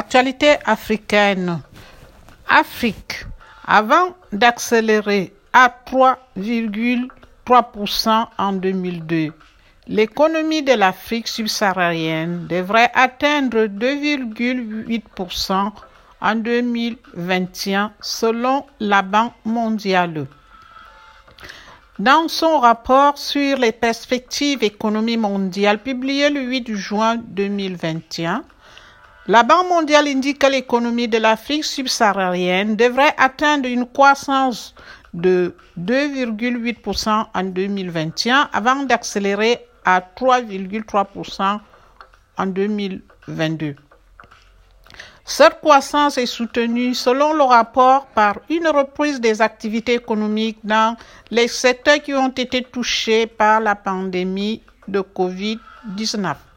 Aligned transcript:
Actualité 0.00 0.50
africaine. 0.64 1.60
Afrique. 2.48 3.24
Avant 3.66 4.14
d'accélérer 4.30 5.34
à 5.52 5.74
3,3% 5.90 8.26
en 8.38 8.52
2002, 8.52 9.32
l'économie 9.88 10.62
de 10.62 10.74
l'Afrique 10.74 11.26
subsaharienne 11.26 12.46
devrait 12.46 12.92
atteindre 12.94 13.66
2,8% 13.66 15.72
en 16.20 16.34
2021 16.36 17.90
selon 18.00 18.66
la 18.78 19.02
Banque 19.02 19.34
mondiale. 19.44 20.28
Dans 21.98 22.28
son 22.28 22.60
rapport 22.60 23.18
sur 23.18 23.58
les 23.58 23.72
perspectives 23.72 24.62
économiques 24.62 25.18
mondiales 25.18 25.82
publié 25.82 26.30
le 26.30 26.42
8 26.42 26.76
juin 26.76 27.16
2021, 27.16 28.44
la 29.28 29.42
Banque 29.42 29.68
mondiale 29.68 30.08
indique 30.08 30.38
que 30.38 30.46
l'économie 30.46 31.06
de 31.06 31.18
l'Afrique 31.18 31.64
subsaharienne 31.64 32.76
devrait 32.76 33.14
atteindre 33.18 33.68
une 33.68 33.86
croissance 33.86 34.74
de 35.12 35.54
2,8% 35.78 37.26
en 37.34 37.42
2021 37.42 38.48
avant 38.54 38.84
d'accélérer 38.84 39.60
à 39.84 40.00
3,3% 40.00 41.60
en 42.38 42.46
2022. 42.46 43.76
Cette 45.26 45.60
croissance 45.60 46.16
est 46.16 46.24
soutenue, 46.24 46.94
selon 46.94 47.34
le 47.34 47.42
rapport, 47.42 48.06
par 48.06 48.36
une 48.48 48.68
reprise 48.68 49.20
des 49.20 49.42
activités 49.42 49.94
économiques 49.94 50.60
dans 50.64 50.96
les 51.30 51.48
secteurs 51.48 52.00
qui 52.00 52.14
ont 52.14 52.30
été 52.30 52.62
touchés 52.62 53.26
par 53.26 53.60
la 53.60 53.74
pandémie 53.74 54.62
de 54.88 55.00
COVID-19. 55.00 56.47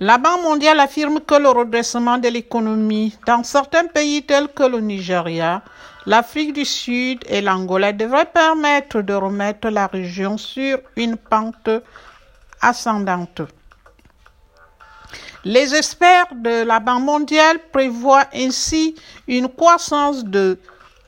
La 0.00 0.18
Banque 0.18 0.42
mondiale 0.42 0.80
affirme 0.80 1.20
que 1.20 1.36
le 1.36 1.48
redressement 1.48 2.18
de 2.18 2.28
l'économie 2.28 3.16
dans 3.26 3.42
certains 3.42 3.86
pays 3.86 4.22
tels 4.22 4.48
que 4.48 4.64
le 4.64 4.80
Nigeria, 4.80 5.62
l'Afrique 6.04 6.52
du 6.52 6.66
Sud 6.66 7.24
et 7.26 7.40
l'Angola 7.40 7.94
devrait 7.94 8.26
permettre 8.26 9.00
de 9.00 9.14
remettre 9.14 9.70
la 9.70 9.86
région 9.86 10.36
sur 10.36 10.80
une 10.96 11.16
pente 11.16 11.70
ascendante. 12.60 13.40
Les 15.44 15.74
experts 15.74 16.34
de 16.34 16.62
la 16.64 16.78
Banque 16.78 17.04
mondiale 17.04 17.58
prévoient 17.72 18.26
ainsi 18.34 18.96
une 19.28 19.48
croissance 19.48 20.24
de 20.24 20.58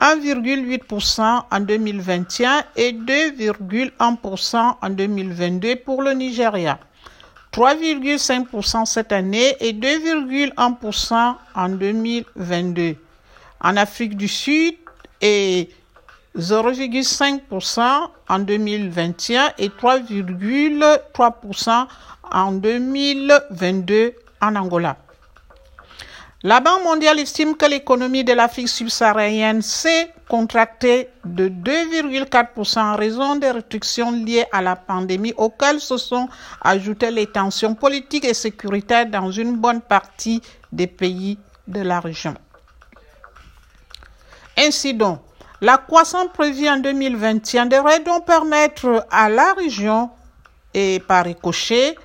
1,8% 0.01 1.43
en 1.51 1.61
2021 1.61 2.63
et 2.77 2.93
2,1% 2.93 4.75
en 4.81 4.91
2022 4.91 5.77
pour 5.77 6.01
le 6.01 6.13
Nigeria, 6.13 6.79
3,5% 7.59 8.87
cette 8.87 9.11
année 9.11 9.57
et 9.59 9.73
2,1% 9.73 11.35
en 11.57 11.69
2022. 11.69 12.95
En 13.61 13.77
Afrique 13.77 14.17
du 14.17 14.29
Sud 14.29 14.75
et 15.21 15.69
0,5% 16.37 18.11
en 18.29 18.39
2021 18.39 19.51
et 19.59 19.71
3,3% 19.71 21.87
en 22.31 22.53
2022 22.53 24.15
en 24.41 24.55
Angola. 24.55 24.97
La 26.45 26.61
Banque 26.61 26.85
mondiale 26.85 27.19
estime 27.19 27.57
que 27.57 27.67
l'économie 27.67 28.23
de 28.23 28.33
l'Afrique 28.33 28.69
subsaharienne 28.69 29.61
s'est 29.61 30.13
contractée 30.29 31.09
de 31.25 31.49
2,4% 31.49 32.79
en 32.79 32.95
raison 32.95 33.35
des 33.35 33.51
restrictions 33.51 34.13
liées 34.13 34.45
à 34.53 34.63
la 34.63 34.77
pandémie 34.77 35.35
auxquelles 35.37 35.81
se 35.81 35.97
sont 35.97 36.29
ajoutées 36.63 37.11
les 37.11 37.27
tensions 37.27 37.75
politiques 37.75 38.25
et 38.25 38.35
sécuritaires 38.35 39.07
dans 39.07 39.33
une 39.33 39.57
bonne 39.57 39.81
partie 39.81 40.41
des 40.71 40.87
pays 40.87 41.41
de 41.67 41.81
la 41.81 41.99
région. 41.99 42.35
Ainsi 44.57 44.95
donc, 44.95 45.19
la 45.61 45.77
croissance 45.77 46.29
prévue 46.33 46.69
en 46.69 46.77
2021 46.77 47.67
devrait 47.67 47.99
donc 47.99 48.27
permettre 48.27 49.05
à 49.11 49.29
la 49.29 49.55
région 49.55 50.09
et 50.73 51.01
par 51.01 51.25
ricochet 51.25 51.97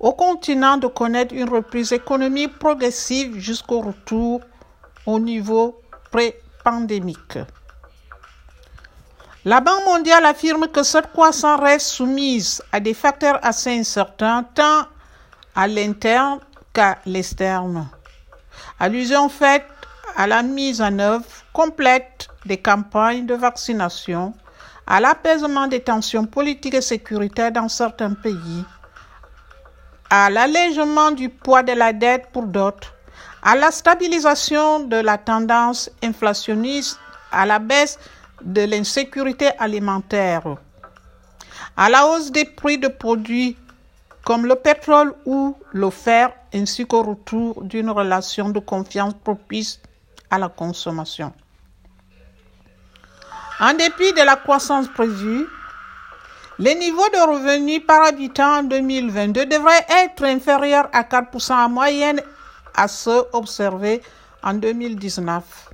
au 0.00 0.12
continent 0.12 0.78
de 0.78 0.86
connaître 0.86 1.34
une 1.34 1.48
reprise 1.48 1.92
économique 1.92 2.58
progressive 2.58 3.38
jusqu'au 3.38 3.82
retour 3.82 4.40
au 5.04 5.20
niveau 5.20 5.78
pré-pandémique. 6.10 7.38
La 9.44 9.60
Banque 9.60 9.84
mondiale 9.86 10.24
affirme 10.26 10.68
que 10.68 10.82
cette 10.82 11.12
croissance 11.12 11.60
reste 11.60 11.86
soumise 11.86 12.62
à 12.72 12.80
des 12.80 12.94
facteurs 12.94 13.38
assez 13.42 13.78
incertains 13.78 14.44
tant 14.54 14.86
à 15.54 15.66
l'interne 15.66 16.40
qu'à 16.72 16.98
l'externe. 17.06 17.88
Allusion 18.78 19.28
faite 19.28 19.66
à 20.16 20.26
la 20.26 20.42
mise 20.42 20.80
en 20.80 20.98
œuvre 20.98 21.24
complète 21.52 22.28
des 22.46 22.58
campagnes 22.58 23.26
de 23.26 23.34
vaccination, 23.34 24.34
à 24.86 25.00
l'apaisement 25.00 25.66
des 25.66 25.80
tensions 25.80 26.26
politiques 26.26 26.74
et 26.74 26.80
sécuritaires 26.80 27.52
dans 27.52 27.68
certains 27.68 28.14
pays, 28.14 28.64
à 30.10 30.28
l'allègement 30.28 31.12
du 31.12 31.28
poids 31.28 31.62
de 31.62 31.72
la 31.72 31.92
dette 31.92 32.26
pour 32.32 32.44
d'autres, 32.44 32.92
à 33.42 33.54
la 33.54 33.70
stabilisation 33.70 34.80
de 34.80 34.96
la 34.96 35.16
tendance 35.16 35.88
inflationniste, 36.02 36.98
à 37.30 37.46
la 37.46 37.60
baisse 37.60 37.98
de 38.42 38.62
l'insécurité 38.62 39.50
alimentaire, 39.58 40.42
à 41.76 41.88
la 41.88 42.06
hausse 42.06 42.32
des 42.32 42.44
prix 42.44 42.78
de 42.78 42.88
produits 42.88 43.56
comme 44.24 44.46
le 44.46 44.56
pétrole 44.56 45.14
ou 45.24 45.56
le 45.72 45.90
fer, 45.90 46.32
ainsi 46.52 46.86
qu'au 46.86 47.02
retour 47.02 47.62
d'une 47.62 47.90
relation 47.90 48.50
de 48.50 48.58
confiance 48.58 49.14
propice 49.24 49.80
à 50.30 50.38
la 50.38 50.48
consommation. 50.48 51.32
En 53.60 53.74
dépit 53.74 54.12
de 54.12 54.24
la 54.24 54.36
croissance 54.36 54.88
prévue, 54.88 55.46
les 56.60 56.74
niveaux 56.74 57.08
de 57.08 57.26
revenus 57.26 57.80
par 57.86 58.04
habitant 58.04 58.58
en 58.58 58.62
2022 58.62 59.46
devraient 59.46 59.86
être 60.04 60.24
inférieurs 60.24 60.90
à 60.92 61.04
4% 61.04 61.54
en 61.54 61.70
moyenne 61.70 62.20
à 62.74 62.86
ceux 62.86 63.24
observés 63.32 64.02
en 64.42 64.52
2019. 64.52 65.70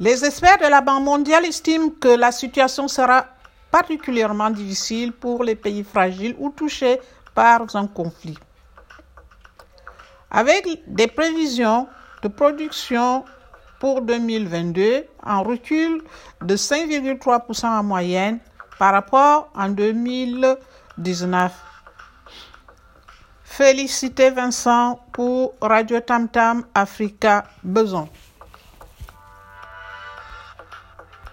Les 0.00 0.24
experts 0.24 0.58
de 0.58 0.66
la 0.66 0.80
Banque 0.80 1.04
mondiale 1.04 1.44
estiment 1.44 1.90
que 1.90 2.08
la 2.08 2.32
situation 2.32 2.88
sera 2.88 3.26
particulièrement 3.70 4.50
difficile 4.50 5.12
pour 5.12 5.44
les 5.44 5.54
pays 5.54 5.84
fragiles 5.84 6.34
ou 6.40 6.50
touchés 6.50 7.00
par 7.32 7.64
un 7.76 7.86
conflit. 7.86 8.38
Avec 10.32 10.66
des 10.88 11.06
prévisions 11.06 11.86
de 12.22 12.26
production 12.26 13.24
pour 13.78 14.02
2022 14.02 15.04
en 15.22 15.44
recul 15.44 16.02
de 16.40 16.56
5,3% 16.56 17.66
en 17.66 17.84
moyenne 17.84 18.40
par 18.78 18.92
rapport 18.92 19.50
en 19.54 19.68
2019. 19.68 21.52
Félicité 23.44 24.30
Vincent 24.30 24.98
pour 25.12 25.54
Radio 25.60 26.00
Tam 26.00 26.28
Tam 26.28 26.64
Africa 26.74 27.44
Beson. 27.62 28.08